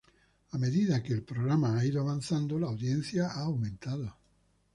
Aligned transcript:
A 0.49 0.57
medida 0.57 1.03
que 1.03 1.13
el 1.13 1.21
programa 1.23 1.77
ha 1.77 1.85
ido 1.85 2.01
avanzando, 2.01 2.57
la 2.57 2.65
audiencia 2.69 3.27
ha 3.33 3.41
aumentado. 3.41 4.17